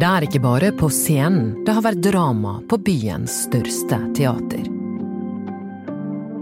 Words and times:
Det 0.00 0.08
er 0.08 0.24
ikke 0.24 0.40
bare 0.40 0.68
på 0.72 0.88
scenen 0.88 1.64
det 1.66 1.74
har 1.76 1.84
vært 1.84 2.00
drama 2.00 2.54
på 2.70 2.78
byens 2.80 3.34
største 3.44 3.98
teater. 4.16 4.62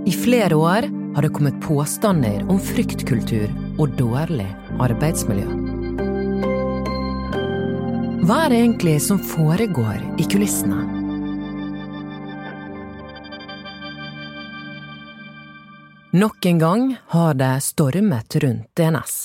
I 0.06 0.12
flere 0.14 0.54
år 0.54 0.86
har 1.16 1.26
det 1.26 1.30
kommet 1.34 1.56
påstander 1.64 2.44
om 2.46 2.60
fryktkultur 2.62 3.50
og 3.82 3.96
dårlig 3.98 4.46
arbeidsmiljø. 4.78 5.48
Hva 8.28 8.36
er 8.44 8.54
det 8.54 8.60
egentlig 8.60 8.94
som 9.02 9.18
foregår 9.18 10.06
i 10.22 10.28
kulissene? 10.30 10.84
Nok 16.14 16.46
en 16.52 16.62
gang 16.62 16.86
har 17.16 17.34
det 17.42 17.56
stormet 17.66 18.38
rundt 18.44 18.70
DNS. 18.78 19.18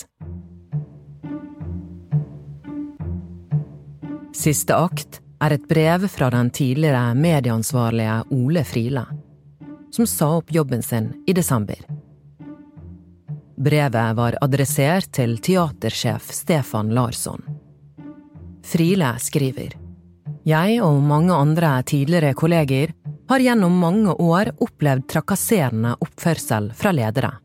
Siste 4.33 4.73
akt 4.73 5.19
er 5.43 5.53
et 5.53 5.67
brev 5.69 6.07
fra 6.09 6.29
den 6.33 6.49
tidligere 6.49 7.13
medieansvarlige 7.13 8.23
Ole 8.33 8.63
Friele, 8.65 9.03
som 9.93 10.07
sa 10.09 10.31
opp 10.39 10.49
jobben 10.51 10.81
sin 10.81 11.11
i 11.27 11.35
desember. 11.37 11.77
Brevet 13.63 14.15
var 14.17 14.37
adressert 14.41 15.11
til 15.13 15.37
teatersjef 15.37 16.31
Stefan 16.33 16.89
Larsson. 16.97 17.43
Friele 18.65 19.13
skriver 19.21 19.77
Jeg 20.47 20.81
og 20.81 21.03
mange 21.05 21.35
andre 21.35 21.75
tidligere 21.85 22.33
kolleger 22.33 22.95
har 23.29 23.45
gjennom 23.45 23.77
mange 23.79 24.15
år 24.17 24.49
opplevd 24.57 25.05
trakasserende 25.13 25.93
oppførsel 26.01 26.71
fra 26.73 26.91
ledere. 26.91 27.35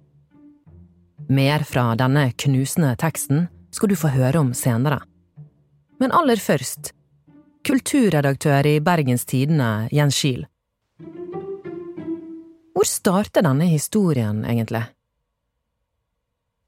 Mer 1.28 1.68
fra 1.68 1.92
denne 2.00 2.30
knusende 2.32 2.96
teksten 2.96 3.46
skal 3.74 3.92
du 3.92 3.96
få 4.00 4.08
høre 4.16 4.40
om 4.40 4.54
senere. 4.56 5.02
Men 5.98 6.14
aller 6.14 6.38
først, 6.38 6.92
kulturredaktør 7.66 8.66
i 8.70 8.78
Bergens 8.84 9.26
Tidende, 9.26 9.88
Jens 9.92 10.20
Kiel. 10.20 10.46
Hvor 12.78 12.86
starter 12.86 13.42
denne 13.42 13.66
historien, 13.66 14.44
egentlig? 14.46 14.84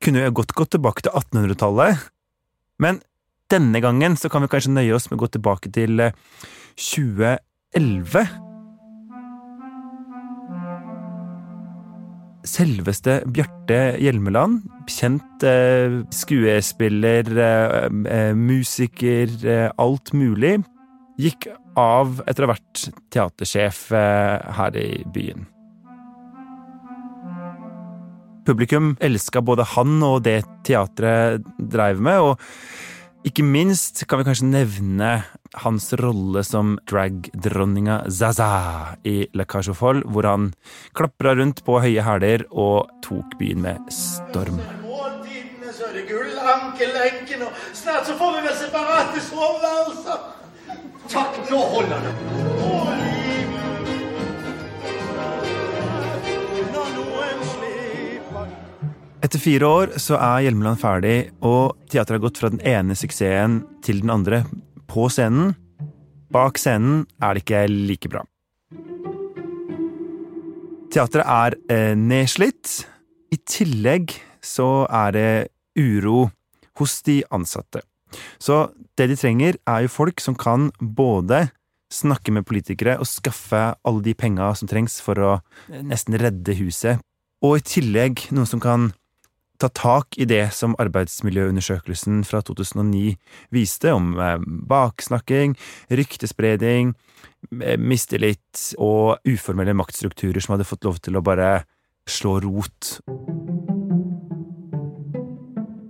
Kunne 0.03 0.25
jo 0.25 0.35
godt 0.41 0.57
gått 0.59 0.73
tilbake 0.75 1.05
til 1.07 1.15
1800-tallet, 1.15 2.09
men 2.83 2.99
denne 3.53 3.83
gangen 3.85 4.17
så 4.19 4.31
kan 4.33 4.43
vi 4.43 4.51
kanskje 4.51 4.75
nøye 4.75 4.95
oss 4.97 5.07
med 5.11 5.21
å 5.21 5.23
gå 5.23 5.31
tilbake 5.37 5.71
til 5.75 6.09
2011. 6.75 8.50
Selveste 12.47 13.19
Bjarte 13.29 13.99
Hjelmeland, 14.01 14.63
kjent 14.89 15.45
eh, 15.45 16.01
skuespiller, 16.15 17.29
eh, 17.37 17.89
eh, 18.09 18.33
musiker, 18.33 19.35
eh, 19.45 19.67
alt 19.77 20.15
mulig, 20.17 20.55
gikk 21.21 21.51
av 21.77 22.23
etter 22.25 22.47
å 22.47 22.49
ha 22.49 22.55
vært 22.55 22.87
teatersjef 23.13 23.83
eh, 23.93 24.53
her 24.57 24.79
i 24.81 24.89
byen. 25.13 25.45
Publikum 28.49 28.95
elska 29.05 29.45
både 29.45 29.69
han 29.77 30.01
og 30.01 30.23
det 30.25 30.41
teatret 30.65 31.45
dreiv 31.61 32.01
med, 32.01 32.25
og 32.25 33.29
ikke 33.29 33.45
minst 33.45 34.07
kan 34.09 34.23
vi 34.23 34.31
kanskje 34.31 34.49
nevne 34.49 35.13
hans 35.53 35.93
rolle 35.93 36.45
som 36.45 36.79
drag-dronninga 36.91 38.11
Zaza 38.11 38.97
i 39.03 39.27
La 39.33 39.45
Cage 39.45 39.71
aux 39.71 39.79
Folles, 39.79 40.05
hvor 40.07 40.23
han 40.29 40.53
klapra 40.95 41.35
rundt 41.35 41.65
på 41.67 41.81
høye 41.83 42.05
hæler 42.07 42.47
og 42.51 42.91
tok 43.03 43.35
byen 43.41 43.65
med 43.65 43.91
storm. 43.95 44.61
Måltidene, 44.85 45.73
så 45.75 45.91
det 45.95 46.07
gullankelenken, 46.09 47.43
og 47.49 47.65
snart 47.75 48.07
så 48.07 48.15
får 48.21 48.37
vi 48.37 48.45
vel 48.47 48.57
separate 48.63 49.25
soveværelser. 49.27 50.29
Takk, 51.11 51.43
nå 51.51 51.59
holder 51.75 52.07
det. 52.07 52.15
Når 56.71 56.95
noen 56.95 57.45
slipper 57.51 58.57
Etter 59.21 59.43
fire 59.43 59.67
år 59.69 59.99
så 60.01 60.17
er 60.17 60.47
Hjelmeland 60.47 60.79
ferdig, 60.81 61.19
og 61.43 61.75
teatret 61.91 62.21
har 62.21 62.27
gått 62.29 62.39
fra 62.41 62.55
den 62.55 62.63
ene 62.63 62.95
suksessen 62.97 63.65
til 63.85 64.05
den 64.05 64.15
andre 64.15 64.45
på 64.91 65.07
scenen. 65.13 65.55
Bak 66.31 66.59
scenen 66.61 67.05
er 67.23 67.35
det 67.35 67.45
ikke 67.45 67.65
like 67.71 68.11
bra. 68.11 68.25
Teatret 70.91 71.27
er 71.27 71.57
eh, 71.71 71.95
nedslitt. 71.95 72.81
I 73.31 73.39
tillegg 73.47 74.17
så 74.43 74.89
er 74.91 75.15
det 75.15 75.31
uro 75.79 76.31
hos 76.81 76.99
de 77.07 77.21
ansatte. 77.31 77.85
Så 78.43 78.73
det 78.99 79.07
de 79.13 79.19
trenger, 79.19 79.59
er 79.71 79.85
jo 79.85 79.93
folk 79.93 80.23
som 80.23 80.35
kan 80.35 80.71
både 80.81 81.47
snakke 81.91 82.35
med 82.35 82.47
politikere 82.47 82.97
og 82.99 83.09
skaffe 83.11 83.61
alle 83.87 84.03
de 84.03 84.15
penga 84.19 84.51
som 84.59 84.71
trengs 84.71 84.99
for 85.03 85.19
å 85.23 85.33
nesten 85.71 86.19
redde 86.19 86.55
huset, 86.59 87.03
og 87.43 87.59
i 87.59 87.65
tillegg 87.67 88.27
noen 88.35 88.49
som 88.49 88.63
kan 88.63 88.91
ta 89.61 89.69
tak 89.69 90.17
i 90.19 90.25
det 90.25 90.47
som 90.57 90.75
arbeidsmiljøundersøkelsen 90.81 92.23
fra 92.25 92.41
2009 92.47 93.15
viste 93.55 93.93
om 93.93 94.15
eh, 94.19 94.39
baksnakking, 94.71 95.57
ryktespredning, 95.93 96.95
eh, 97.61 97.77
mistillit 97.77 98.71
og 98.79 99.21
uformelle 99.29 99.77
maktstrukturer 99.77 100.41
som 100.41 100.57
hadde 100.57 100.69
fått 100.69 100.89
lov 100.89 101.01
til 101.05 101.21
å 101.21 101.25
bare 101.25 101.51
slå 102.09 102.39
rot. 102.47 102.97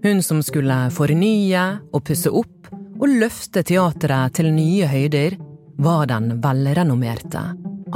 Hun 0.00 0.22
som 0.24 0.40
skulle 0.42 0.78
fornye 0.96 1.64
og 1.92 2.02
pusse 2.08 2.32
opp 2.32 2.70
og 3.00 3.16
løfte 3.20 3.62
teatret 3.64 4.34
til 4.36 4.50
nye 4.52 4.88
høyder, 4.88 5.38
var 5.80 6.08
den 6.10 6.34
velrenommerte 6.42 7.40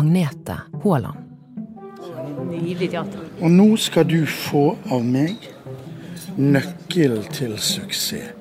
Agnete 0.01 0.56
Haaland. 0.85 1.21
Nydelig 2.49 2.91
teater. 2.95 3.27
Og 3.41 3.53
nå 3.53 3.67
skal 3.81 4.06
du 4.09 4.23
få 4.29 4.71
av 4.93 5.05
meg 5.05 5.54
nøkkel 6.39 7.21
til 7.34 7.59
suksess. 7.59 8.33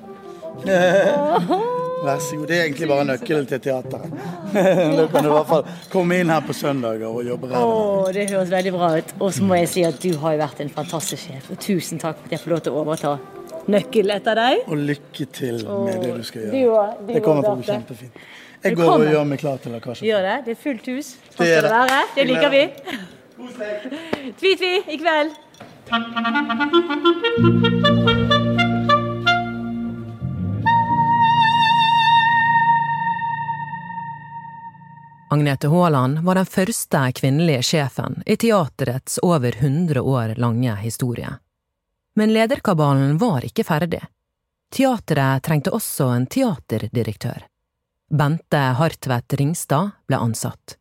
Vær 2.04 2.18
så 2.20 2.36
god. 2.36 2.46
Det 2.48 2.56
er 2.58 2.66
egentlig 2.66 2.88
bare 2.88 3.04
nøkkelen 3.08 3.46
til 3.48 3.60
teateret. 3.64 4.10
Da 4.98 5.06
kan 5.10 5.24
du 5.24 5.30
i 5.30 5.32
hvert 5.32 5.48
fall 5.48 5.62
komme 5.92 6.18
inn 6.20 6.30
her 6.30 6.42
på 6.44 6.54
søndager 6.56 7.08
og 7.08 7.24
jobbe 7.26 7.48
her. 7.50 8.12
det 8.12 8.26
høres 8.30 8.50
veldig 8.52 8.72
bra 8.74 8.90
ut. 8.98 9.14
Og 9.20 9.32
så 9.34 9.46
må 9.46 9.56
jeg 9.58 9.70
si 9.72 9.84
at 9.88 9.96
du 10.02 10.12
har 10.20 10.36
vært 10.38 10.60
en 10.62 10.70
fantastisk 10.70 11.30
sjef. 11.30 11.48
Og 11.50 11.60
tusen 11.64 12.02
takk 12.02 12.20
for 12.20 12.28
at 12.28 12.36
jeg 12.36 12.44
får 12.44 12.54
lov 12.54 12.64
til 12.66 12.74
å 12.74 12.82
overta 12.84 13.14
nøkkelen 13.72 14.16
etter 14.18 14.40
deg. 14.40 14.64
Og 14.68 14.84
lykke 14.92 15.28
til 15.32 15.62
med 15.64 16.00
det 16.04 16.12
du 16.18 16.24
skal 16.28 16.50
Du 16.52 16.58
gjøre. 16.60 16.88
Det 17.08 17.22
kommer 17.24 17.46
til 17.46 17.52
å 17.54 17.56
bli 17.62 17.70
kjempefint. 17.72 18.20
Jeg 18.64 18.78
går 18.80 18.92
og 18.94 19.08
gjør 19.12 19.24
meg 19.28 19.40
klar 19.42 19.58
til 19.60 19.74
lekkasje. 19.76 20.06
Gjør 20.08 20.28
det. 20.28 20.36
Det 20.46 20.54
er 20.54 20.60
fullt 20.60 20.86
hus. 20.92 21.14
Sånn 21.34 21.44
Det 21.44 21.50
skal 21.50 21.66
det 21.66 21.74
være. 21.80 21.98
Det 22.14 22.28
liker 22.30 22.54
vi. 22.54 22.62
Tvi-tvi 24.40 24.72
i 24.88 25.00
kveld. 25.00 25.43
Agnete 35.30 35.68
Haaland 35.68 36.18
var 36.18 36.34
den 36.34 36.46
første 36.46 37.00
kvinnelige 37.12 37.62
sjefen 37.62 38.22
i 38.26 38.36
teaterets 38.36 39.18
over 39.22 39.56
100 39.56 40.00
år 40.00 40.34
lange 40.36 40.76
historie. 40.76 41.28
Men 42.16 42.32
lederkabalen 42.32 43.18
var 43.18 43.44
ikke 43.44 43.64
ferdig. 43.64 44.00
Teateret 44.72 45.42
trengte 45.42 45.74
også 45.74 46.08
en 46.14 46.26
teaterdirektør. 46.26 47.44
Bente 48.10 48.62
Hartvedt 48.78 49.36
Ringstad 49.40 49.90
ble 50.06 50.16
ansatt. 50.22 50.78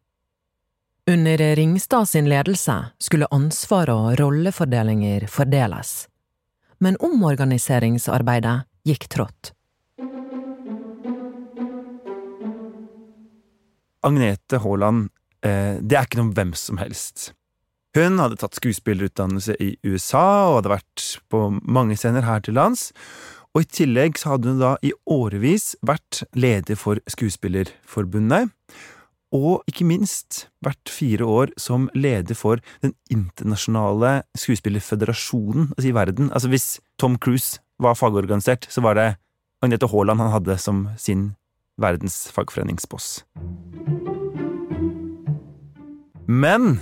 Under 1.12 1.56
Ringstad 1.56 2.06
sin 2.06 2.30
ledelse 2.30 2.86
skulle 2.98 3.28
ansvar 3.32 3.90
og 3.92 4.14
rollefordelinger 4.22 5.26
fordeles. 5.28 6.08
Men 6.80 6.96
omorganiseringsarbeidet 7.04 8.62
gikk 8.88 9.10
trått. 9.12 9.52
Agnete 14.04 14.62
Haaland, 14.64 15.10
eh, 15.44 15.76
det 15.84 16.00
er 16.00 16.08
ikke 16.08 16.22
noe 16.22 16.32
hvem 16.40 16.56
som 16.56 16.80
helst. 16.80 17.34
Hun 18.00 18.24
hadde 18.24 18.40
tatt 18.40 18.56
skuespillerutdannelse 18.56 19.60
i 19.60 19.76
USA 19.84 20.48
og 20.48 20.62
hadde 20.62 20.76
vært 20.78 21.08
på 21.28 21.46
mange 21.68 22.00
scener 22.00 22.24
her 22.24 22.40
til 22.40 22.56
lands, 22.56 22.94
og 23.52 23.68
i 23.68 23.72
tillegg 23.84 24.24
hadde 24.24 24.56
hun 24.56 24.64
da 24.64 24.78
i 24.82 24.96
årevis 25.04 25.76
vært 25.84 26.24
leder 26.32 26.80
for 26.80 27.04
Skuespillerforbundet, 27.12 28.56
og 29.34 29.66
ikke 29.70 29.88
minst 29.90 30.48
vært 30.64 30.92
fire 30.94 31.26
år 31.26 31.54
som 31.58 31.88
leder 31.98 32.38
for 32.38 32.62
den 32.84 32.94
internasjonale 33.12 34.22
skuespillerføderasjonen 34.38 35.72
altså 35.74 35.90
i 35.90 35.96
verden. 35.98 36.30
Altså 36.32 36.52
hvis 36.54 36.68
Tom 37.02 37.18
Cruise 37.18 37.58
var 37.82 37.98
fagorganisert, 37.98 38.68
så 38.70 38.86
var 38.86 39.00
det 39.00 39.08
Agnete 39.64 39.90
Haaland 39.90 40.22
han 40.22 40.34
hadde 40.36 40.58
som 40.62 40.86
sin 41.00 41.32
verdens 41.82 42.28
fagforeningsboss. 42.36 43.24
Men 46.30 46.78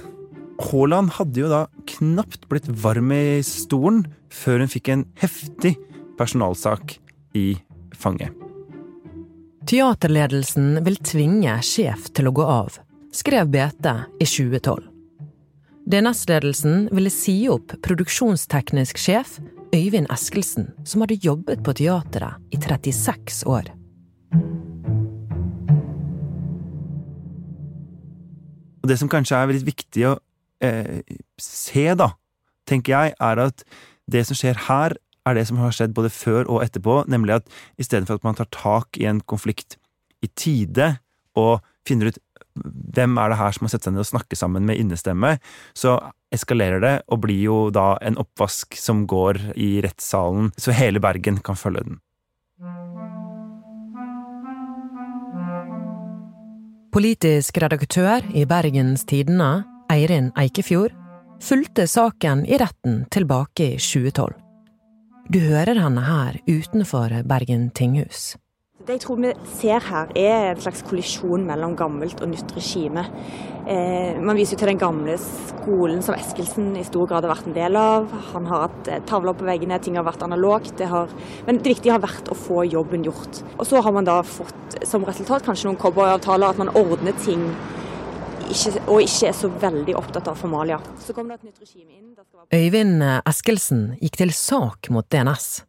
Haaland 0.62 1.15
hadde 1.18 1.45
jo 1.45 1.50
da 1.50 1.65
knapt 1.95 2.50
blitt 2.51 2.68
varm 2.83 3.13
i 3.15 3.42
stolen 3.47 4.04
før 4.33 4.65
hun 4.65 4.71
fikk 4.71 4.92
en 4.92 5.07
heftig 5.24 5.77
personalsak 6.19 7.00
i 7.38 7.56
fanget. 7.95 8.50
Teaterledelsen 9.61 10.79
vil 10.83 10.95
tvinge 11.05 11.53
sjef 11.61 12.07
til 12.17 12.31
å 12.31 12.33
gå 12.33 12.45
av, 12.49 12.79
skrev 13.13 13.51
BT 13.53 13.91
i 14.17 14.25
2012. 14.25 14.87
DNS-ledelsen 15.91 16.87
ville 16.89 17.11
si 17.13 17.35
opp 17.49 17.75
produksjonsteknisk 17.85 18.97
sjef 19.01 19.35
Øyvind 19.71 20.09
Eskelsen, 20.13 20.71
som 20.81 21.05
hadde 21.05 21.19
jobbet 21.21 21.61
på 21.61 21.75
teateret 21.77 22.41
i 22.49 22.57
36 22.57 23.43
år. 23.53 23.69
Det 28.81 28.97
som 28.97 29.11
kanskje 29.13 29.37
er 29.37 29.51
veldig 29.53 29.67
viktig 29.69 30.07
å 30.09 30.15
eh, 30.65 31.05
se, 31.37 31.85
da, 32.01 32.09
tenker 32.65 32.97
jeg, 32.97 33.13
er 33.13 33.45
at 33.45 33.61
det 34.09 34.25
som 34.25 34.37
skjer 34.37 34.57
her, 34.65 34.97
er 35.27 35.38
det 35.38 35.45
som 35.50 35.59
har 35.62 35.73
skjedd 35.75 35.94
både 35.97 36.12
før 36.13 36.47
og 36.47 36.63
etterpå, 36.65 37.03
nemlig 37.12 37.39
at 37.39 37.56
i 37.77 37.85
stedet 37.85 38.09
for 38.09 38.18
at 38.18 38.25
man 38.27 38.38
tar 38.38 38.50
tak 38.53 38.97
i 39.00 39.07
en 39.09 39.21
konflikt 39.21 39.77
i 40.21 40.29
tide 40.38 40.95
og 41.39 41.62
finner 41.88 42.12
ut 42.12 42.19
hvem 42.95 43.15
er 43.21 43.31
det 43.31 43.39
her 43.39 43.56
som 43.56 43.65
har 43.65 43.71
sett 43.73 43.85
seg 43.88 43.95
ned 43.95 44.03
og 44.03 44.09
snakket 44.09 44.39
sammen 44.41 44.65
med 44.68 44.79
innestemme, 44.81 45.38
så 45.73 45.95
eskalerer 46.35 46.83
det 46.83 46.95
og 47.07 47.21
blir 47.23 47.39
jo 47.45 47.57
da 47.73 47.95
en 48.03 48.19
oppvask 48.19 48.75
som 48.79 49.06
går 49.07 49.39
i 49.56 49.79
rettssalen, 49.83 50.51
så 50.59 50.75
hele 50.75 51.00
Bergen 51.03 51.39
kan 51.44 51.59
følge 51.59 51.85
den. 51.88 52.01
Politisk 56.91 57.56
redaktør 57.63 58.25
i 58.35 58.44
Bergens 58.44 59.06
Tidende, 59.07 59.63
Eirin 59.91 60.33
Eikefjord, 60.35 60.91
fulgte 61.41 61.88
saken 61.88 62.44
i 62.45 62.59
retten 62.59 63.06
tilbake 63.15 63.77
i 63.77 63.79
2012. 63.79 64.50
Du 65.31 65.38
hører 65.39 65.78
henne 65.80 66.01
her 66.04 66.36
utenfor 66.44 67.13
Bergen 67.24 67.69
tinghus. 67.72 68.33
Det 68.83 68.98
jeg 68.98 69.01
tror 69.06 69.19
vi 69.22 69.30
ser 69.48 69.86
her, 69.86 70.10
er 70.18 70.50
en 70.50 70.60
slags 70.60 70.81
kollisjon 70.83 71.45
mellom 71.48 71.78
gammelt 71.80 72.19
og 72.19 72.33
nytt 72.33 72.51
regime. 72.57 73.06
Eh, 73.63 74.19
man 74.19 74.36
viser 74.36 74.60
til 74.60 74.74
den 74.74 74.81
gamle 74.81 75.16
skolen 75.22 76.04
som 76.04 76.18
Eskelsen 76.18 76.74
i 76.75 76.83
stor 76.83 77.07
grad 77.07 77.24
har 77.24 77.31
vært 77.31 77.48
en 77.48 77.56
del 77.56 77.80
av. 77.80 78.12
Han 78.33 78.50
har 78.50 78.66
hatt 78.66 78.92
eh, 78.92 79.00
tavler 79.07 79.38
på 79.39 79.48
veggene, 79.48 79.80
ting 79.80 79.95
har 79.95 80.10
vært 80.10 80.25
analogt. 80.28 80.74
Det 80.81 80.89
har, 80.92 81.13
men 81.48 81.62
det 81.62 81.78
viktige 81.78 81.95
har 81.95 82.04
vært 82.04 82.28
å 82.28 82.36
få 82.36 82.66
jobben 82.68 83.07
gjort. 83.07 83.45
Og 83.56 83.69
så 83.69 83.80
har 83.86 83.95
man 83.95 84.10
da 84.10 84.19
fått 84.28 84.81
som 84.83 85.07
resultat 85.07 85.48
kanskje 85.48 85.69
noen 85.69 85.80
cowboyavtaler, 85.80 86.51
at 86.51 86.60
man 86.60 86.75
ordner 86.75 87.16
ting 87.24 87.48
ikke, 88.51 88.83
og 88.86 89.03
ikke 89.03 89.30
er 89.31 89.36
så 89.36 89.50
veldig 89.62 89.98
opptatt 90.00 90.30
av 90.31 90.39
formalia. 90.39 90.80
Så 91.01 91.15
kom 91.18 91.31
det 91.31 91.39
et 91.39 91.50
nytt 91.50 91.62
regime 91.63 91.98
inn. 91.98 92.07
Øyvind 92.51 93.03
Eskelsen 93.30 93.83
gikk 94.01 94.19
til 94.21 94.33
sak 94.36 94.92
mot 94.94 95.07
DNS. 95.12 95.63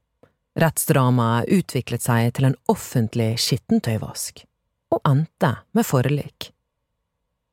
Rettsdramaet 0.60 1.48
utviklet 1.52 2.04
seg 2.04 2.32
til 2.36 2.50
en 2.50 2.56
offentlig 2.68 3.34
skittentøyvask, 3.40 4.42
og 4.92 5.00
endte 5.08 5.54
med 5.72 5.88
forlik. 5.88 6.50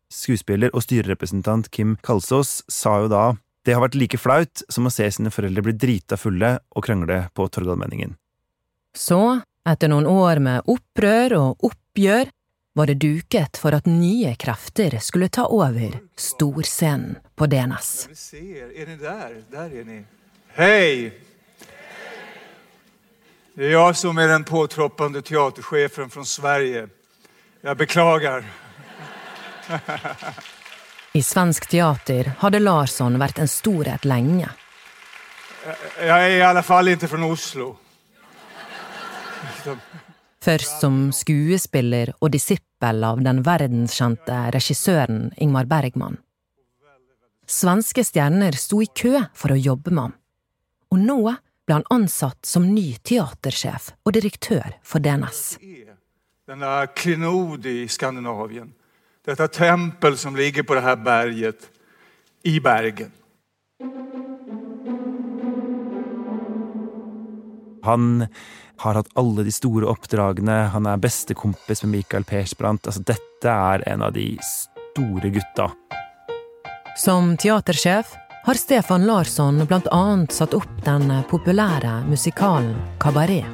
Skuespiller 0.10 0.74
og 0.74 0.84
styrerepresentant 0.84 1.70
Kim 1.72 1.94
Kalsås 2.04 2.64
sa 2.68 2.98
jo 3.04 3.12
da 3.12 3.28
det 3.68 3.75
har 3.75 3.84
vært 3.84 3.98
like 4.00 4.18
flaut 4.18 4.64
som 4.72 4.88
å 4.88 4.92
se 4.94 5.06
sine 5.14 5.32
foreldre 5.34 5.62
bli 5.68 5.75
drita 5.78 6.18
fulle 6.18 6.56
og 6.74 6.86
krangle 6.86 7.25
på 7.36 7.46
Torgallmenningen. 7.54 8.16
Så, 8.98 9.20
etter 9.68 9.92
noen 9.92 10.08
år 10.10 10.42
med 10.42 10.72
opprør 10.72 11.36
og 11.38 11.68
oppgjør, 11.70 12.32
var 12.74 12.86
det 12.88 12.94
duket 12.94 13.57
for 13.57 13.75
at 13.75 13.86
nye 13.86 14.36
krefter 14.36 15.00
skulle 15.00 15.30
ta 15.30 15.45
over 15.45 16.00
storscenen 16.18 17.18
på 17.36 17.45
DNS. 17.45 18.07
Hei! 20.56 21.12
Det 23.60 23.66
er 23.68 23.74
jeg 23.74 23.95
som 24.00 24.18
er 24.18 24.30
den 24.31 24.45
påtroppende 24.48 25.21
teatersjefen 25.21 26.10
fra 26.10 26.24
Sverige. 26.25 26.88
Jeg 27.62 27.77
beklager. 27.77 28.45
I 31.13 31.22
svensk 31.24 31.68
teater 31.68 32.31
hadde 32.39 32.62
Larsson 32.63 33.19
vært 33.19 33.42
en 33.44 33.51
storhet 33.51 34.06
lenge. 34.07 34.48
Jeg 36.00 36.07
er 36.07 36.38
i 36.38 36.42
alle 36.45 36.63
fall 36.63 36.94
ikke 36.94 37.10
fra 37.12 37.27
Oslo. 37.27 37.74
Først 40.39 40.80
som 40.80 41.09
skuespiller 41.12 42.13
og 42.24 42.31
disippel 42.31 43.03
av 43.03 43.19
den 43.25 43.41
verdenskjente 43.44 44.38
regissøren 44.56 45.33
Ingmar 45.36 45.68
Bergman. 45.68 46.15
Svenske 47.50 48.06
stjerner 48.07 48.56
sto 48.56 48.80
i 48.80 48.88
kø 48.88 49.18
for 49.36 49.51
å 49.51 49.59
jobbe 49.59 49.91
med 49.91 50.03
ham, 50.06 50.13
og 50.94 51.01
nå 51.01 51.19
ble 51.25 51.75
han 51.75 51.88
ansatt 51.91 52.45
som 52.47 52.69
ny 52.71 52.94
teatersjef 53.03 53.91
og 54.06 54.15
direktør 54.15 54.77
for 54.86 55.03
DNS. 55.03 55.57
Denne 56.50 56.71
klenod 56.95 57.68
i 57.69 57.83
Skandinavien. 57.91 58.71
Dette 59.25 59.50
tempel 59.53 60.15
som 60.18 60.38
ligger 60.39 60.63
på 60.63 60.77
dette 60.80 60.95
berget 61.03 61.68
i 62.47 62.56
Bergen. 62.63 63.12
Han 67.83 68.25
har 68.80 68.96
hatt 68.96 69.12
alle 69.20 69.44
de 69.44 69.52
store 69.52 69.88
oppdragene, 69.92 70.70
han 70.74 70.88
er 70.88 71.02
bestekompis 71.02 71.84
med 71.84 71.98
Michael 71.98 72.26
Persbrandt. 72.28 72.88
Altså, 72.88 73.04
dette 73.04 73.52
er 73.52 73.84
en 73.92 74.06
av 74.06 74.14
de 74.16 74.31
store 74.46 75.31
gutta. 75.36 75.70
Som 77.00 77.36
teatersjef 77.40 78.16
har 78.46 78.60
Stefan 78.60 79.06
Larsson 79.08 79.62
annet 79.92 80.31
satt 80.31 80.56
opp 80.58 80.72
den 80.86 81.12
populære 81.30 82.04
musikalen 82.08 82.76
Kabaret. 83.00 83.46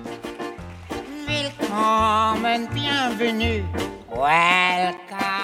Velkommen, 1.28 2.70
bienvenue, 2.74 3.66
welcome. 4.10 5.35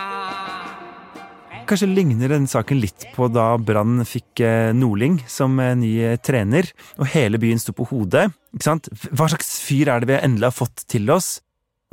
Kanskje 1.72 1.88
ligner 1.88 2.28
den 2.28 2.50
saken 2.52 2.82
litt 2.84 3.06
på 3.16 3.30
da 3.32 3.54
Brann 3.56 4.02
fikk 4.04 4.42
eh, 4.44 4.74
Nordling 4.76 5.22
som 5.32 5.54
eh, 5.64 5.72
ny 5.80 5.92
eh, 6.04 6.18
trener, 6.20 6.68
og 7.00 7.08
hele 7.14 7.40
byen 7.40 7.62
sto 7.64 7.72
på 7.72 7.86
hodet. 7.94 8.26
Ikke 8.52 8.66
sant? 8.66 8.90
Hva 9.16 9.30
slags 9.32 9.54
fyr 9.64 9.88
er 9.94 10.04
det 10.04 10.10
vi 10.10 10.18
endelig 10.18 10.50
har 10.50 10.58
fått 10.58 10.84
til 10.92 11.08
oss? 11.16 11.38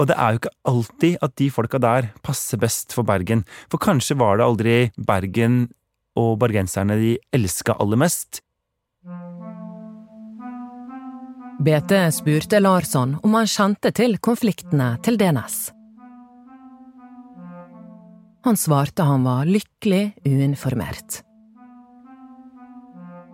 Og 0.02 0.10
det 0.10 0.16
er 0.18 0.34
jo 0.34 0.40
ikke 0.42 0.54
alltid 0.72 1.22
at 1.22 1.36
de 1.38 1.48
folka 1.54 1.78
der 1.78 2.10
passer 2.26 2.58
best 2.58 2.90
for 2.96 3.06
Bergen, 3.06 3.46
for 3.70 3.78
kanskje 3.78 4.18
var 4.18 4.42
det 4.42 4.48
aldri 4.48 4.76
Bergen 4.98 5.68
og 6.18 6.34
bergenserne 6.42 6.98
de 6.98 7.14
elska 7.38 7.78
aller 7.78 8.02
mest. 8.02 8.42
BT 11.62 12.02
spurte 12.18 12.66
Larsson 12.66 13.14
om 13.22 13.38
han 13.38 13.46
kjente 13.46 13.94
til 13.94 14.18
konfliktene 14.18 14.96
til 15.06 15.22
DNS. 15.22 15.68
Han 18.46 18.56
svarte 18.56 19.06
han 19.06 19.24
var 19.26 19.48
lykkelig 19.48 20.12
uinformert. 20.26 21.22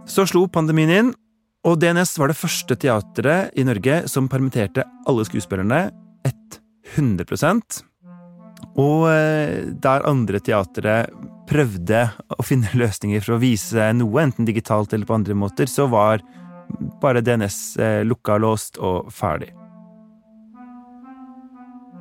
Så 0.08 0.26
slo 0.28 0.46
pandemien 0.52 0.92
inn, 0.92 1.12
og 1.64 1.78
DNS 1.80 2.16
var 2.20 2.28
det 2.28 2.36
første 2.36 2.76
teatret 2.76 3.54
i 3.56 3.64
Norge 3.64 4.02
som 4.10 4.28
permitterte 4.28 4.84
alle 5.08 5.24
skuespillerne 5.28 5.86
100 6.94 7.84
og 8.80 9.06
eh, 9.10 9.66
der 9.82 10.06
andre 10.08 10.40
teatre 10.42 11.04
prøvde 11.48 12.06
å 12.34 12.44
finne 12.46 12.70
løsninger 12.80 13.22
for 13.24 13.36
å 13.36 13.42
vise 13.42 13.90
noe, 13.96 14.22
enten 14.22 14.48
digitalt 14.48 14.94
eller 14.94 15.08
på 15.08 15.18
andre 15.18 15.36
måter, 15.38 15.70
så 15.70 15.86
var 15.92 16.24
bare 17.02 17.22
DNS 17.24 17.58
eh, 17.76 18.00
lukka 18.08 18.38
låst 18.40 18.80
og 18.80 19.12
ferdig. 19.14 19.52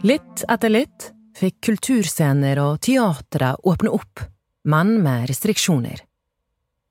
Litt 0.03 0.43
etter 0.51 0.71
litt 0.71 1.11
fikk 1.37 1.59
kulturscener 1.67 2.61
og 2.63 2.81
teatre 2.85 3.53
åpne 3.63 3.93
opp, 3.93 4.23
men 4.69 4.97
med 5.03 5.27
restriksjoner. 5.31 6.03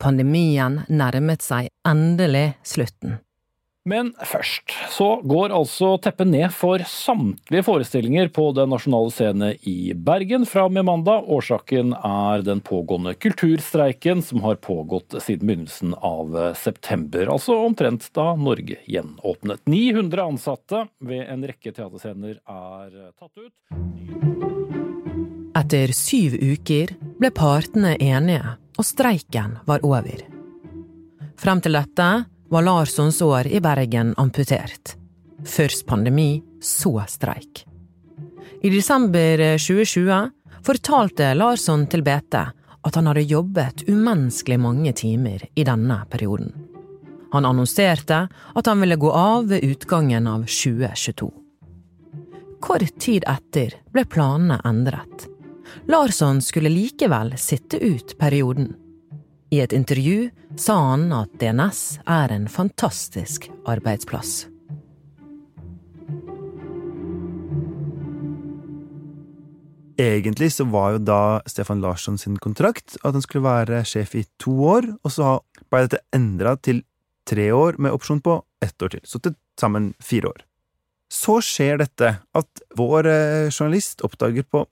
Pandemien 0.03 0.81
nærmet 0.91 1.45
seg 1.45 1.71
endelig 1.87 2.53
slutten. 2.67 3.21
Men 3.83 4.12
først 4.23 4.71
så 4.95 5.09
går 5.27 5.51
altså 5.51 5.97
teppet 6.03 6.29
ned 6.31 6.53
for 6.55 6.79
samtlige 6.87 7.65
forestillinger 7.67 8.29
på 8.31 8.45
Den 8.55 8.71
nasjonale 8.71 9.11
scene 9.11 9.49
i 9.67 9.91
Bergen 9.99 10.47
fra 10.47 10.69
og 10.69 10.77
med 10.77 10.87
mandag. 10.87 11.27
Årsaken 11.27 11.91
er 11.99 12.45
den 12.47 12.62
pågående 12.62 13.17
kulturstreiken 13.19 14.23
som 14.23 14.45
har 14.47 14.61
pågått 14.62 15.19
siden 15.19 15.51
begynnelsen 15.51 15.97
av 15.99 16.55
september. 16.55 17.27
Altså 17.35 17.59
omtrent 17.59 18.07
da 18.15 18.37
Norge 18.39 18.79
gjenåpnet. 18.87 19.65
900 19.67 20.29
ansatte 20.31 20.85
ved 21.03 21.27
en 21.27 21.43
rekke 21.51 21.75
teaterscener 21.75 22.39
er 22.39 23.12
tatt 23.19 23.35
ut. 23.35 23.51
Etter 25.59 25.91
syv 25.97 26.39
uker 26.39 26.95
ble 27.19 27.33
partene 27.35 27.97
enige, 27.99 28.55
og 28.79 28.87
streiken 28.87 29.59
var 29.67 29.83
over. 29.85 30.23
Frem 31.43 31.59
til 31.65 31.75
dette 31.75 32.07
var 32.53 32.63
Larssons 32.63 33.23
år 33.23 33.47
i 33.47 33.61
Bergen 33.61 34.15
amputert. 34.17 34.97
Først 35.45 35.87
pandemi, 35.87 36.43
så 36.61 37.01
streik. 37.09 37.65
I 38.63 38.69
desember 38.69 39.41
2020 39.57 40.19
fortalte 40.67 41.31
Larsson 41.35 41.87
til 41.89 42.05
BT 42.05 42.37
at 42.37 42.99
han 42.99 43.09
hadde 43.09 43.25
jobbet 43.25 43.87
umenneskelig 43.89 44.61
mange 44.61 44.93
timer 44.93 45.47
i 45.55 45.65
denne 45.65 45.97
perioden. 46.13 46.53
Han 47.33 47.49
annonserte 47.49 48.27
at 48.29 48.69
han 48.69 48.85
ville 48.85 49.01
gå 49.01 49.09
av 49.17 49.49
ved 49.49 49.65
utgangen 49.65 50.29
av 50.29 50.45
2022. 50.45 51.31
kort 52.61 53.01
tid 53.01 53.25
etter 53.27 53.79
ble 53.97 54.05
planene 54.05 54.61
endret. 54.69 55.25
Larsson 55.89 56.45
skulle 56.45 56.69
likevel 56.69 57.33
sitte 57.39 57.81
ut 57.81 58.19
perioden. 58.19 58.75
I 59.53 59.59
et 59.61 59.73
intervju 59.77 60.31
sa 60.57 60.75
han 60.95 61.11
at 61.13 61.33
DNS 61.37 61.81
er 62.09 62.33
en 62.33 62.47
fantastisk 62.49 63.51
arbeidsplass. 63.69 64.47
Egentlig 70.01 70.49
så 70.55 70.65
var 70.73 70.95
jo 70.95 71.03
da 71.05 71.21
Stefan 71.45 71.83
Larsson 71.85 72.17
sin 72.17 72.39
kontrakt 72.41 72.97
at 73.03 73.13
han 73.13 73.21
skulle 73.21 73.45
være 73.45 73.83
sjef 73.85 74.15
i 74.17 74.25
to 74.41 74.55
år, 74.73 74.89
og 75.05 75.13
så 75.13 75.35
ble 75.69 75.85
dette 75.85 76.01
endra 76.17 76.57
til 76.57 76.81
tre 77.29 77.51
år 77.53 77.77
med 77.77 77.93
opsjon 77.93 78.25
på 78.25 78.39
ett 78.65 78.81
år 78.81 78.97
til, 78.97 79.05
så 79.05 79.21
til 79.21 79.37
sammen 79.61 79.93
fire 80.01 80.33
år. 80.33 80.41
Så 81.13 81.43
skjer 81.45 81.77
dette 81.85 82.15
at 82.25 82.65
vår 82.81 83.11
eh, 83.11 83.53
journalist 83.53 84.01
oppdager 84.01 84.49
på 84.49 84.65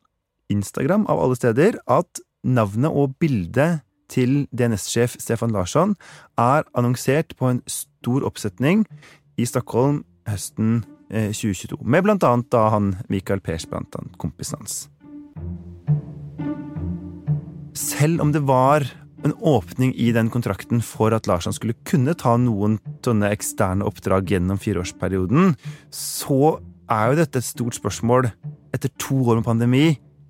Instagram 0.50 1.04
av 1.12 1.20
alle 1.20 1.36
steder 1.36 1.76
at 1.84 2.24
navnet 2.48 2.96
og 2.96 3.12
bildet 3.20 3.84
til 4.10 4.44
DNS-sjef 4.50 5.16
Stefan 5.22 5.54
Larsson 5.54 5.96
er 6.40 6.66
annonsert 6.74 7.36
på 7.38 7.50
en 7.50 7.62
stor 7.70 8.26
oppsetning 8.26 8.84
i 9.40 9.46
Stockholm 9.48 10.02
høsten 10.28 10.82
2022, 11.10 11.80
eh, 11.80 11.90
med 11.90 12.06
blant 12.06 12.24
annet 12.26 12.50
da 12.52 12.68
han 12.74 12.94
Michael 13.10 13.42
Persbrandt, 13.42 13.96
kompisen 14.20 14.60
hans. 14.60 14.88
Selv 17.74 18.22
om 18.22 18.32
det 18.34 18.42
var 18.46 18.84
en 19.24 19.34
åpning 19.44 19.92
i 19.94 20.10
den 20.16 20.30
kontrakten 20.32 20.80
for 20.84 21.12
at 21.14 21.26
Larsson 21.28 21.54
skulle 21.54 21.76
kunne 21.88 22.14
ta 22.18 22.36
noen 22.40 22.78
sånne 23.04 23.30
eksterne 23.34 23.84
oppdrag 23.86 24.30
gjennom 24.32 24.60
fireårsperioden, 24.60 25.54
så 25.92 26.58
er 26.90 27.10
jo 27.10 27.18
dette 27.20 27.42
et 27.42 27.46
stort 27.46 27.76
spørsmål. 27.76 28.30
Etter 28.74 28.92
to 29.02 29.18
år 29.26 29.40
med 29.40 29.48
pandemi, 29.48 29.84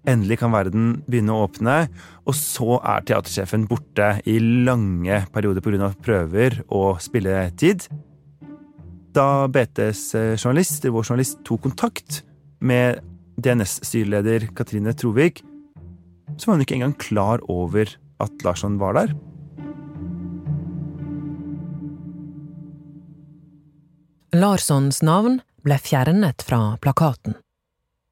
endelig 0.09 0.41
kan 0.41 0.53
verden 0.55 0.93
begynne 1.09 1.35
å 1.35 1.45
åpne, 1.47 1.77
og 2.25 2.37
så 2.37 2.79
er 2.79 3.05
teatersjefen 3.09 3.67
borte 3.71 4.13
i 4.29 4.39
lange 4.41 5.23
perioder 5.35 5.65
pga. 5.65 5.93
prøver 6.01 6.63
og 6.69 7.01
spilletid. 7.03 7.89
Da 9.13 9.47
BTs 9.49 10.15
journalist, 10.39 10.85
vår 10.85 11.05
journalist, 11.05 11.41
tok 11.45 11.63
kontakt 11.63 12.23
med 12.61 13.01
DNS-styreleder 13.41 14.55
Katrine 14.55 14.93
Trovik, 14.95 15.43
så 16.39 16.47
var 16.47 16.57
hun 16.57 16.65
ikke 16.65 16.79
engang 16.79 16.97
klar 16.99 17.43
over 17.49 17.91
at 18.21 18.45
Larsson 18.45 18.79
var 18.79 18.95
der. 18.95 19.15
Larssons 24.31 25.03
navn 25.03 25.41
ble 25.67 25.77
fjernet 25.83 26.45
fra 26.47 26.77
plakaten. 26.81 27.35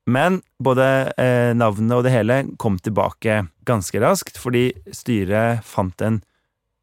Men 0.08 0.40
både 0.58 1.12
eh, 1.20 1.54
navnet 1.54 1.98
og 1.98 2.06
det 2.06 2.14
hele 2.14 2.38
kom 2.56 2.78
tilbake 2.80 3.42
ganske 3.68 4.00
raskt, 4.00 4.38
fordi 4.40 4.70
styret 4.96 5.60
fant 5.68 6.00
en 6.00 6.22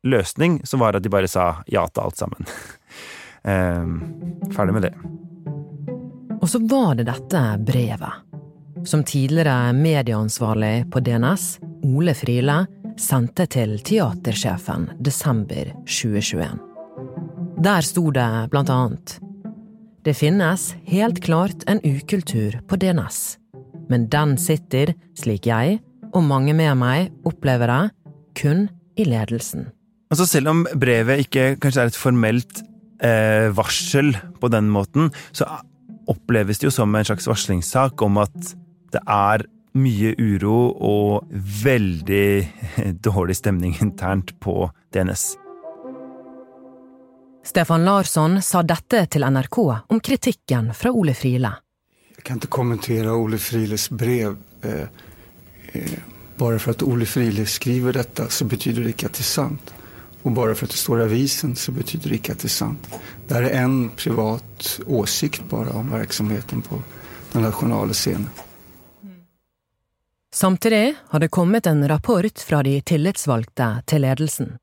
løsning 0.05 0.59
som 0.61 0.83
var 0.83 0.93
at 0.93 1.01
de 1.01 1.09
bare 1.09 1.29
sa 1.31 1.47
ja 1.65 1.87
til 1.89 2.03
alt 2.03 2.21
sammen. 2.21 2.45
eh, 3.49 4.51
ferdig 4.53 4.77
med 4.77 4.85
det. 4.85 4.93
Og 6.37 6.45
så 6.51 6.61
var 6.69 6.93
det 6.99 7.07
dette 7.09 7.41
brevet. 7.65 8.21
Som 8.85 9.01
tidligere 9.01 9.73
medieansvarlig 9.73 10.85
på 10.93 11.01
DNS, 11.01 11.47
Ole 11.89 12.13
Friele, 12.13 12.61
sendte 13.01 13.49
til 13.49 13.79
teatersjefen 13.81 14.91
desember 15.01 15.73
2021. 15.89 16.61
Der 17.65 17.81
sto 17.81 18.11
det 18.13 18.29
blant 18.53 18.69
annet 18.69 19.17
Det 20.05 20.13
finnes 20.13 20.67
helt 20.85 21.17
klart 21.25 21.63
en 21.65 21.79
ukultur 21.81 22.59
på 22.69 22.77
DNS, 22.77 23.39
men 23.89 24.03
den 24.13 24.35
sitter, 24.37 24.91
slik 25.17 25.47
jeg 25.49 25.79
og 26.13 26.21
mange 26.27 26.53
med 26.53 26.77
meg 26.77 27.07
opplever 27.25 27.71
det, 27.71 27.85
kun 28.37 28.67
i 29.01 29.07
ledelsen. 29.09 29.71
Altså 30.13 30.27
Selv 30.29 30.51
om 30.51 30.61
brevet 30.77 31.23
ikke 31.23 31.55
kanskje 31.57 31.81
er 31.81 31.89
et 31.89 31.97
formelt 31.97 32.61
eh, 33.01 33.49
varsel 33.57 34.13
på 34.37 34.51
den 34.53 34.69
måten, 34.69 35.09
så 35.33 35.49
oppleves 36.05 36.61
det 36.61 36.69
jo 36.69 36.75
som 36.75 36.93
en 36.93 37.07
slags 37.09 37.25
varslingssak 37.25 38.05
om 38.05 38.21
at 38.21 38.53
det 38.93 39.01
er 39.09 39.47
mye 39.73 40.13
uro 40.21 40.69
og 40.85 41.33
veldig 41.63 42.29
dårlig 43.09 43.39
stemning 43.41 43.73
internt 43.81 44.37
på 44.37 44.69
DNS. 44.93 45.31
Stefan 47.45 47.85
Larsson 47.85 48.41
sa 48.41 48.63
dette 48.63 49.05
til 49.05 49.21
NRK 49.21 49.57
om 49.87 49.99
kritikken 49.99 50.71
fra 50.73 50.89
Ole 50.91 51.13
Friele. 51.13 51.51
Jeg 52.17 52.23
kan 52.25 52.39
ikke 52.41 52.49
kommentere 52.55 53.13
Ole 53.13 53.37
Frieles 53.37 53.85
brev. 53.93 54.33
Eh, 54.65 54.87
eh, 55.77 55.99
bare 56.39 56.57
for 56.59 56.73
at 56.73 56.81
Ole 56.83 57.05
Friele 57.05 57.45
skriver 57.45 57.93
dette, 57.99 58.25
så 58.33 58.49
betyr 58.49 58.79
det 58.79 58.95
ikke 58.95 59.11
at 59.11 59.19
det 59.19 59.27
er 59.27 59.29
sant. 59.29 59.75
Og 60.23 60.33
bare 60.33 60.57
for 60.57 60.65
at 60.65 60.73
det 60.73 60.81
står 60.81 61.03
i 61.03 61.05
avisen, 61.05 61.53
så 61.55 61.71
betyr 61.71 62.01
det 62.07 62.17
ikke 62.17 62.33
at 62.33 62.41
det 62.41 62.49
er 62.49 62.55
sant. 62.55 62.89
Det 63.29 63.37
er 63.37 63.51
en 63.61 63.77
privat 63.93 64.71
åsikt 64.87 65.45
bare 65.53 65.77
om 65.77 65.93
virksomheten 65.93 66.65
på 66.65 66.81
den 67.33 67.45
nasjonale 67.45 67.93
scenen. 67.93 68.29
Samtidig 70.33 70.95
har 71.09 71.19
det 71.19 71.29
kommet 71.31 71.67
en 71.67 71.87
rapport 71.87 72.39
fra 72.41 72.63
de 72.63 72.79
tillitsvalgte 72.81 73.69
til 73.85 74.01
ledelsen. 74.01 74.55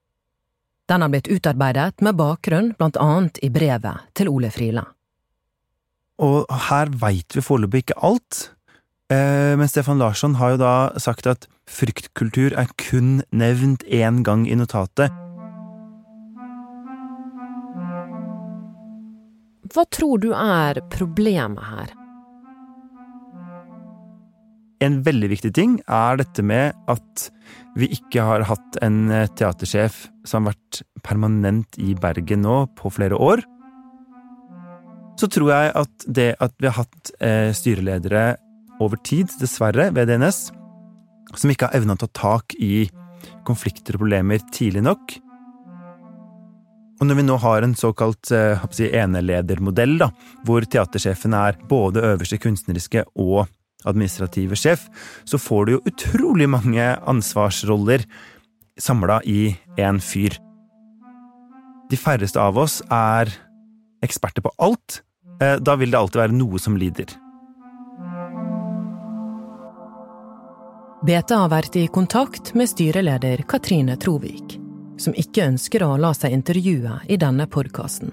Den 0.92 1.00
har 1.00 1.08
blitt 1.08 1.28
utarbeidet 1.32 2.02
med 2.04 2.18
bakgrunn 2.18 2.74
blant 2.76 2.98
annet 3.00 3.38
i 3.40 3.48
brevet 3.48 4.10
til 4.12 4.28
Ole 4.28 4.50
Friele. 4.52 4.82
Og 6.20 6.44
her 6.68 6.90
veit 7.00 7.32
vi 7.32 7.40
foreløpig 7.40 7.80
ikke 7.86 7.96
alt, 8.04 8.40
eh, 9.08 9.56
men 9.56 9.70
Stefan 9.72 10.02
Larsson 10.02 10.36
har 10.36 10.52
jo 10.52 10.58
da 10.60 10.74
sagt 11.00 11.26
at 11.26 11.48
fryktkultur 11.64 12.52
er 12.52 12.68
kun 12.76 13.22
nevnt 13.32 13.86
én 13.88 14.20
gang 14.20 14.44
i 14.44 14.58
notatet. 14.60 15.08
Hva 19.72 19.88
tror 19.88 20.20
du 20.20 20.34
er 20.36 20.84
problemet 20.92 21.64
her? 21.72 22.01
En 24.82 24.98
veldig 25.06 25.28
viktig 25.30 25.52
ting 25.54 25.76
er 25.86 26.18
dette 26.18 26.42
med 26.42 26.74
at 26.90 27.28
vi 27.78 27.88
ikke 27.94 28.24
har 28.26 28.44
hatt 28.48 28.78
en 28.84 29.06
eh, 29.14 29.28
teatersjef 29.38 30.08
som 30.28 30.48
har 30.48 30.56
vært 30.56 30.82
permanent 31.06 31.78
i 31.80 31.94
Bergen 31.98 32.42
nå 32.44 32.56
på 32.78 32.90
flere 32.92 33.16
år. 33.16 33.44
Så 35.20 35.28
tror 35.30 35.52
jeg 35.52 35.72
at 35.78 36.06
det 36.18 36.32
at 36.42 36.56
vi 36.58 36.68
har 36.68 36.80
hatt 36.80 37.12
eh, 37.22 37.52
styreledere 37.54 38.24
over 38.82 38.98
tid, 39.06 39.30
dessverre, 39.38 39.92
ved 39.94 40.10
DNS, 40.10 40.48
som 41.38 41.52
ikke 41.52 41.68
har 41.68 41.78
evna 41.78 41.94
å 41.94 42.02
ta 42.02 42.08
tak 42.18 42.56
i 42.58 42.88
konflikter 43.46 43.94
og 43.94 44.02
problemer 44.02 44.42
tidlig 44.50 44.82
nok, 44.82 45.20
og 47.02 47.08
når 47.08 47.18
vi 47.18 47.22
nå 47.26 47.34
har 47.42 47.64
en 47.66 47.72
såkalt 47.74 48.30
eh, 48.30 48.60
si, 48.70 48.86
eneledermodell, 48.94 49.96
da, 49.98 50.12
hvor 50.46 50.62
teatersjefen 50.62 51.34
er 51.34 51.58
både 51.66 52.04
øverste 52.12 52.38
kunstneriske 52.38 53.02
og 53.18 53.48
administrative 53.88 54.56
sjef, 54.58 54.86
så 55.24 55.38
får 55.38 55.66
du 55.66 55.72
jo 55.76 55.82
utrolig 55.88 56.48
mange 56.50 56.86
ansvarsroller 57.08 58.06
samla 58.80 59.22
i 59.24 59.56
én 59.76 60.00
fyr. 60.00 60.36
De 61.90 61.96
færreste 61.96 62.40
av 62.40 62.58
oss 62.58 62.80
er 62.90 63.28
eksperter 64.04 64.44
på 64.44 64.52
alt. 64.58 65.02
Eh, 65.42 65.58
da 65.60 65.76
vil 65.76 65.92
det 65.92 65.98
alltid 65.98 66.22
være 66.22 66.36
noe 66.36 66.60
som 66.62 66.78
lider. 66.80 67.12
Bete 71.02 71.34
har 71.34 71.50
vært 71.50 71.76
i 71.76 71.88
kontakt 71.90 72.52
med 72.54 72.70
styreleder 72.70 73.42
Katrine 73.50 73.96
Trovik, 73.98 74.54
som 75.02 75.16
ikke 75.18 75.48
ønsker 75.50 75.82
å 75.82 75.96
la 75.98 76.12
seg 76.14 76.34
intervjue 76.36 77.00
i 77.10 77.18
denne 77.18 77.48
podkasten. 77.50 78.12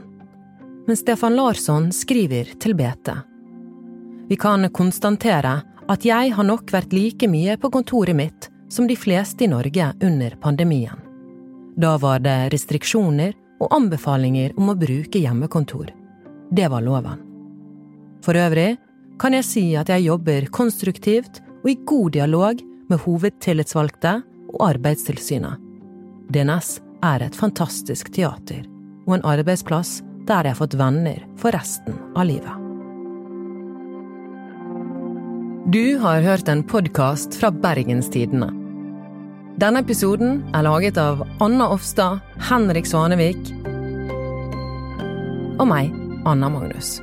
Men 0.89 0.97
Stefan 0.97 1.37
Larsson 1.37 1.91
skriver 1.93 2.49
til 2.57 2.73
BT 2.73 3.13
vi 4.29 4.37
kan 4.37 4.69
konstatere 4.69 5.61
at 5.89 6.05
jeg 6.05 6.33
har 6.37 6.45
nok 6.45 6.69
vært 6.69 6.93
like 6.93 7.27
mye 7.27 7.55
på 7.57 7.71
kontoret 7.73 8.15
mitt 8.15 8.49
som 8.69 8.85
de 8.87 8.93
fleste 8.93 9.47
i 9.47 9.49
Norge 9.49 9.87
under 10.05 10.35
pandemien. 10.41 10.99
Da 11.79 11.95
var 11.97 12.21
det 12.21 12.51
restriksjoner 12.53 13.33
og 13.59 13.73
anbefalinger 13.73 14.53
om 14.59 14.69
å 14.69 14.77
bruke 14.77 15.17
hjemmekontor. 15.17 15.89
Det 16.51 16.69
var 16.69 16.85
loven. 16.85 17.25
For 18.21 18.37
øvrig 18.37 18.75
kan 19.19 19.33
jeg 19.33 19.47
si 19.47 19.65
at 19.79 19.89
jeg 19.89 20.05
jobber 20.05 20.45
konstruktivt 20.53 21.41
og 21.63 21.73
i 21.73 21.79
god 21.89 22.13
dialog 22.19 22.63
med 22.89 23.01
hovedtillitsvalgte 23.07 24.13
og 24.53 24.63
Arbeidstilsynet. 24.69 25.57
DNS 26.29 26.75
er 27.01 27.25
et 27.25 27.35
fantastisk 27.35 28.13
teater 28.13 28.61
og 29.07 29.17
en 29.17 29.27
arbeidsplass 29.33 29.99
der 30.29 30.45
jeg 30.45 30.53
har 30.53 30.61
fått 30.61 30.77
venner 30.77 31.23
for 31.41 31.55
resten 31.55 31.97
av 32.13 32.29
livet. 32.29 32.58
Du 35.69 35.97
har 36.01 36.21
hørt 36.21 36.47
en 36.49 36.63
podkast 36.65 37.35
fra 37.37 37.51
Bergenstidene. 37.53 38.47
Denne 39.61 39.83
episoden 39.83 40.39
er 40.57 40.63
laget 40.65 40.97
av 40.97 41.19
Anna 41.45 41.67
Offstad, 41.75 42.23
Henrik 42.47 42.89
Svanevik 42.89 43.51
og 45.59 45.67
meg, 45.69 45.91
Anna 46.25 46.49
Magnus. 46.49 46.95